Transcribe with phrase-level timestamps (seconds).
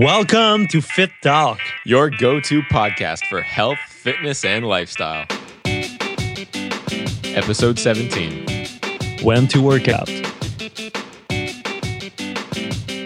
[0.00, 1.58] Welcome to Fit Talk.
[1.84, 5.26] your go to podcast for health, fitness, and lifestyle.
[7.34, 8.68] Episode 17.
[9.24, 10.06] When to work out.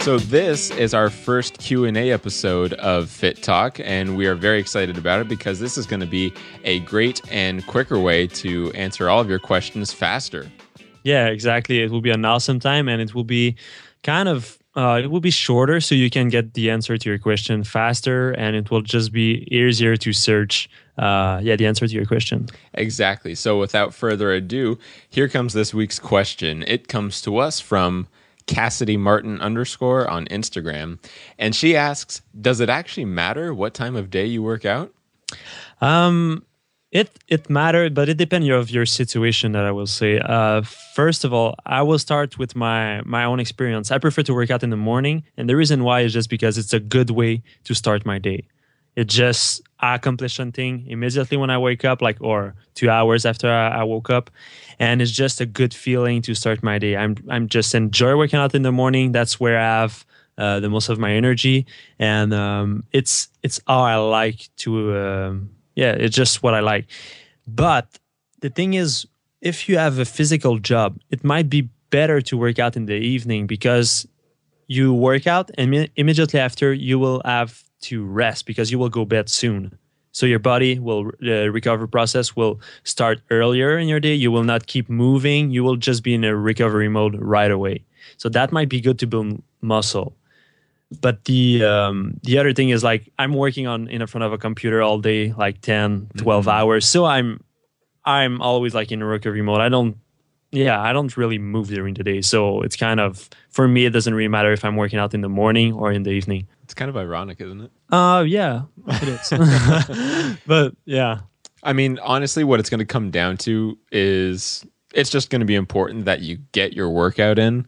[0.03, 4.99] So this is our first Q&A episode of Fit Talk and we are very excited
[4.99, 6.31] about it because this is going to be
[6.65, 10.53] a great and quicker way to answer all of your questions faster.
[11.05, 11.81] Yeah, exactly.
[11.81, 13.57] It will be an awesome time and it will be
[14.03, 17.19] kind of uh, it will be shorter so you can get the answer to your
[17.19, 20.69] question faster and it will just be easier to search
[20.99, 23.35] uh, yeah the answer to your question Exactly.
[23.35, 26.65] So without further ado, here comes this week's question.
[26.67, 28.09] It comes to us from
[28.47, 30.99] Cassidy Martin underscore on Instagram.
[31.39, 34.93] And she asks, Does it actually matter what time of day you work out?
[35.81, 36.45] Um,
[36.93, 39.53] it it mattered, but it depends of your situation.
[39.53, 40.19] That I will say.
[40.19, 40.61] Uh,
[40.95, 43.91] first of all, I will start with my my own experience.
[43.91, 46.59] I prefer to work out in the morning, and the reason why is just because
[46.59, 48.47] it's a good way to start my day.
[48.95, 53.51] It just I accomplish something immediately when I wake up, like or two hours after
[53.51, 54.31] I, I woke up,
[54.79, 56.95] and it's just a good feeling to start my day.
[56.95, 59.13] I'm I'm just enjoy working out in the morning.
[59.13, 60.05] That's where I have
[60.37, 61.65] uh, the most of my energy,
[61.99, 64.95] and um, it's it's how I like to.
[64.99, 66.87] Um, yeah, it's just what I like.
[67.47, 67.99] But
[68.41, 69.07] the thing is,
[69.41, 72.95] if you have a physical job, it might be better to work out in the
[72.95, 74.07] evening because
[74.67, 78.89] you work out and imme- immediately after you will have to rest because you will
[78.89, 79.77] go bed soon.
[80.13, 84.15] So your body will the recovery process will start earlier in your day.
[84.15, 85.51] You will not keep moving.
[85.51, 87.85] You will just be in a recovery mode right away.
[88.19, 90.15] So that might be good to build muscle
[91.01, 94.39] but the um, the other thing is like I'm working on in front of a
[94.39, 96.87] computer all day, like 10, 12 hours.
[96.87, 97.43] So I'm
[98.05, 99.61] I'm always like in a recovery mode.
[99.61, 99.97] I don't
[100.51, 102.21] yeah, I don't really move during the day.
[102.21, 105.23] So it's kind of for me it doesn't really matter if I'm working out in
[105.23, 106.47] the morning or in the evening.
[106.65, 107.71] It's kind of ironic, isn't it?
[107.91, 110.39] Uh yeah, it is.
[110.47, 111.21] but yeah.
[111.63, 115.47] I mean, honestly, what it's going to come down to is it's just going to
[115.47, 117.67] be important that you get your workout in.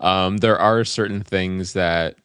[0.00, 2.16] Um, there are certain things that,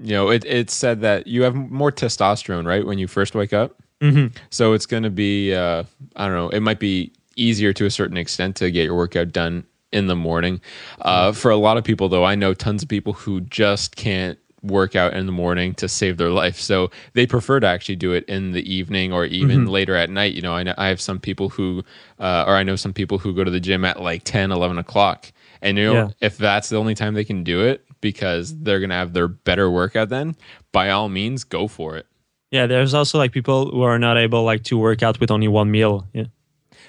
[0.00, 3.52] you know, it, it's said that you have more testosterone, right, when you first wake
[3.52, 3.76] up.
[4.00, 4.32] Mhm.
[4.50, 5.82] So it's going to be, uh,
[6.16, 9.32] I don't know, it might be easier to a certain extent to get your workout
[9.32, 10.60] done in the morning.
[11.00, 14.38] Uh, for a lot of people, though, I know tons of people who just can't
[14.62, 16.60] work out in the morning to save their life.
[16.60, 20.34] So they prefer to actually do it in the evening or even later at night.
[20.34, 21.84] You know, I, know, I have some people who,
[22.18, 24.78] uh, or I know some people who go to the gym at like 10, 11
[24.78, 25.30] o'clock.
[25.62, 26.08] And, you know, Yeah.
[26.20, 29.28] if that's the only time they can do it because they're going to have their
[29.28, 30.36] better workout then,
[30.72, 32.06] by all means, go for it.
[32.50, 35.48] Yeah, there's also like people who are not able like to work out with only
[35.48, 36.06] one meal.
[36.12, 36.24] Yeah.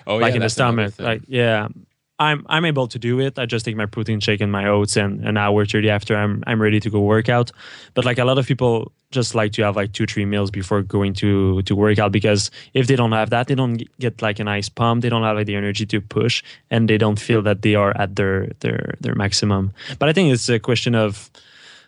[0.08, 0.22] Oh, yeah.
[0.22, 0.94] like yeah, in the stomach.
[0.98, 1.68] Like yeah,
[2.20, 3.40] I'm I'm able to do it.
[3.40, 6.44] I just take my protein shake and my oats, and an hour thirty after I'm
[6.46, 7.52] I'm ready to go work out.
[7.94, 10.82] But like a lot of people just like to have like two three meals before
[10.82, 14.40] going to to work out because if they don't have that, they don't get like
[14.40, 15.02] a nice pump.
[15.02, 17.96] They don't have like the energy to push, and they don't feel that they are
[17.98, 19.72] at their their their maximum.
[19.98, 21.32] But I think it's a question of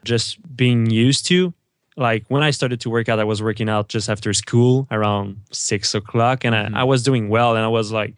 [0.06, 1.54] just being used to
[2.02, 5.40] like when I started to work out, I was working out just after school around
[5.52, 8.16] six o'clock, and I, I was doing well, and I was like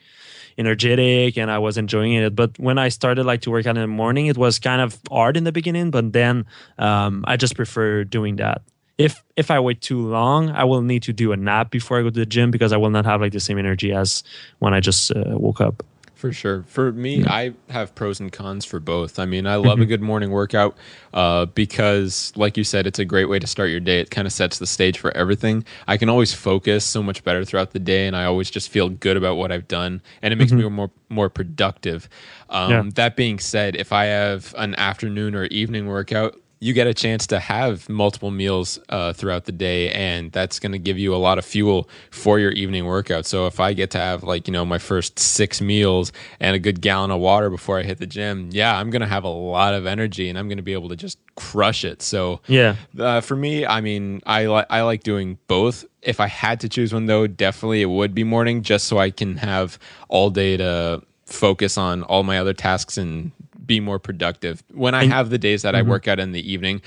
[0.57, 2.35] energetic, and I was enjoying it.
[2.35, 4.97] But when I started like to work out in the morning, it was kind of
[5.11, 6.45] hard in the beginning, but then
[6.79, 8.61] um, I just prefer doing that.
[8.97, 12.03] If if I wait too long, I will need to do a nap before I
[12.03, 14.23] go to the gym because I will not have like the same energy as
[14.59, 15.83] when I just uh, woke up.
[16.23, 16.63] For sure.
[16.69, 19.19] For me, I have pros and cons for both.
[19.19, 20.77] I mean, I love a good morning workout
[21.13, 23.99] uh, because, like you said, it's a great way to start your day.
[23.99, 25.65] It kind of sets the stage for everything.
[25.85, 28.87] I can always focus so much better throughout the day, and I always just feel
[28.87, 32.07] good about what I've done, and it makes me more more productive.
[32.49, 32.83] Um, Yeah.
[32.95, 37.27] That being said, if I have an afternoon or evening workout, you get a chance
[37.27, 41.17] to have multiple meals uh, throughout the day, and that's going to give you a
[41.17, 43.25] lot of fuel for your evening workout.
[43.25, 46.59] So if I get to have like you know my first six meals and a
[46.59, 49.29] good gallon of water before I hit the gym, yeah, I'm going to have a
[49.29, 52.01] lot of energy, and I'm going to be able to just crush it.
[52.01, 55.83] So Yeah, uh, for me, I mean, I like I like doing both.
[56.01, 59.11] If I had to choose one, though, definitely it would be morning, just so I
[59.11, 59.77] can have
[60.07, 63.33] all day to focus on all my other tasks and
[63.65, 64.63] be more productive.
[64.71, 65.89] When I have the days that I mm-hmm.
[65.89, 66.81] work out in the evening,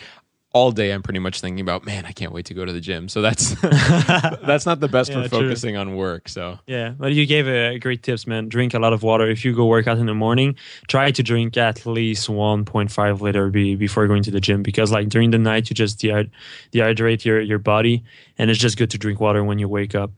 [0.56, 2.80] all day I'm pretty much thinking about, man, I can't wait to go to the
[2.80, 3.10] gym.
[3.10, 5.40] So that's that's not the best Yeah, for true.
[5.40, 6.30] focusing on work.
[6.30, 8.48] So Yeah, but you gave a great tips, man.
[8.48, 9.28] Drink a lot of water.
[9.28, 10.56] If you go work out in the morning,
[10.88, 15.10] try to drink at least 1.5 liter be, before going to the gym because like
[15.10, 16.30] during the night you just dehy-
[16.72, 18.02] dehydrate your your body,
[18.38, 20.10] and it's just good to drink water when you wake up.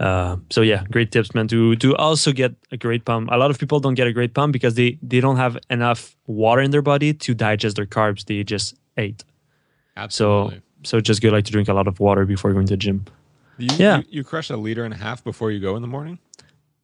[0.00, 1.46] Uh, so yeah, great tips, man.
[1.48, 3.30] To to also get a great pump.
[3.30, 6.16] A lot of people don't get a great pump because they they don't have enough
[6.26, 9.22] water in their body to digest their carbs they just ate.
[9.96, 10.60] absolutely.
[10.82, 12.76] so it's just good like to drink a lot of water before going to the
[12.76, 13.04] gym.
[13.58, 13.98] You, Yeah.
[13.98, 16.18] you, you crush a liter and a half before you go in the morning.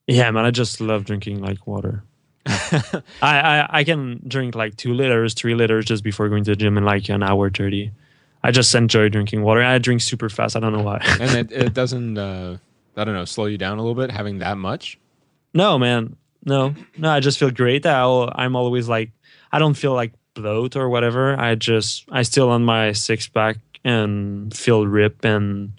[0.06, 2.04] Yeah, man, I just love drinking like water.
[2.46, 6.56] I, I I can drink like two liters, three liters just before going to the
[6.56, 7.90] gym in like an hour thirty.
[8.42, 9.62] I just enjoy drinking water.
[9.62, 10.56] I drink super fast.
[10.56, 10.98] I don't know why.
[11.20, 12.56] and it, it doesn't uh,
[12.96, 14.98] I don't know slow you down a little bit having that much.
[15.54, 17.10] no, man, no, no.
[17.10, 17.84] I just feel great.
[17.86, 19.10] I'll, I'm always like,
[19.52, 21.38] I don't feel like bloat or whatever.
[21.38, 25.72] I just I still on my six pack and feel rip and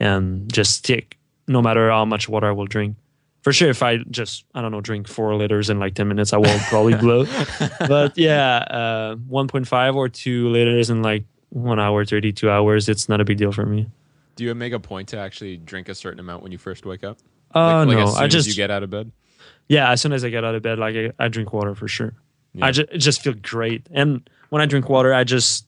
[0.00, 2.96] and just stick no matter how much water I will drink.
[3.42, 6.32] For sure, if I just I don't know drink four liters in like ten minutes,
[6.32, 7.28] I will probably bloat.
[7.80, 12.50] But yeah, uh, one point five or two liters in like one hour, thirty two
[12.50, 13.88] hours, it's not a big deal for me.
[14.38, 17.02] Do you make a point to actually drink a certain amount when you first wake
[17.02, 17.18] up?
[17.56, 19.10] Oh like, like no, as soon I as just you get out of bed.
[19.68, 21.88] yeah, as soon as I get out of bed, like I, I drink water for
[21.88, 22.14] sure.
[22.54, 22.66] Yeah.
[22.66, 25.66] I just, just feel great, and when I drink water, I just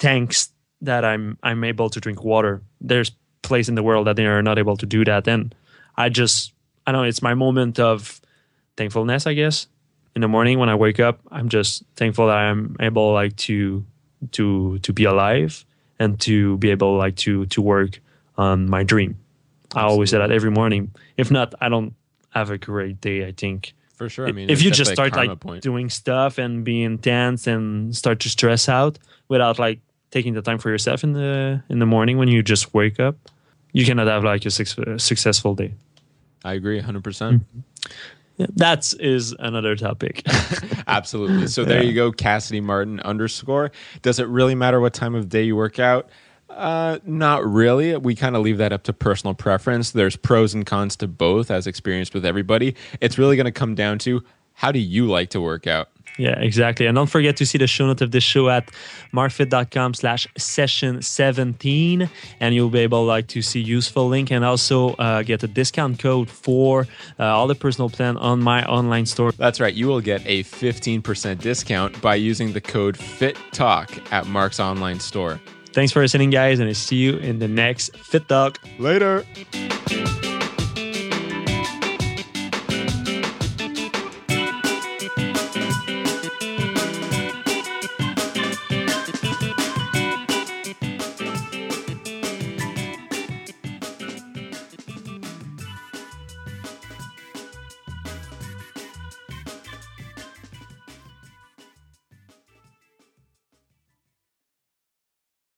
[0.00, 2.62] thanks that I'm I'm able to drink water.
[2.80, 3.12] There's
[3.42, 5.54] place in the world that they are not able to do that, and
[5.96, 6.52] I just
[6.88, 7.08] I don't know.
[7.08, 8.20] It's my moment of
[8.76, 9.68] thankfulness, I guess.
[10.16, 13.84] In the morning when I wake up, I'm just thankful that I'm able like to
[14.32, 15.64] to to be alive
[16.00, 18.00] and to be able like to to work
[18.36, 19.16] on my dream.
[19.72, 20.90] I always say that every morning.
[21.16, 21.94] If not, I don't
[22.30, 23.24] have a great day.
[23.24, 24.26] I think For sure.
[24.26, 25.62] I mean, if you just start like point.
[25.62, 28.98] doing stuff and being tense and start to stress out
[29.28, 29.78] without like
[30.10, 33.16] taking the time for yourself in the in the morning when you just wake up,
[33.72, 35.74] you cannot have like a, a successful day.
[36.42, 37.42] I agree 100%.
[38.54, 40.22] That is another topic.
[40.86, 41.46] Absolutely.
[41.46, 43.70] So there you go, Cassidy Martin underscore.
[44.02, 46.08] Does it really matter what time of day you work out?
[46.48, 47.96] Uh, not really.
[47.96, 49.92] We kind of leave that up to personal preference.
[49.92, 52.74] There's pros and cons to both, as experienced with everybody.
[53.00, 54.22] It's really going to come down to
[54.60, 55.88] how do you like to work out?
[56.20, 56.86] yeah, exactly.
[56.86, 58.70] And don't forget to see the show note of this show at
[59.12, 62.10] marcfitt.com slash session 17
[62.40, 65.98] and you'll be able like to see useful link and also uh, get a discount
[65.98, 66.86] code for
[67.18, 69.32] uh, all the personal plan on my online store.
[69.32, 69.72] That's right.
[69.72, 75.40] You will get a 15% discount by using the code FITTALK at Marc's online store.
[75.72, 78.58] Thanks for listening, guys, and I see you in the next Fit Talk.
[78.78, 79.24] Later.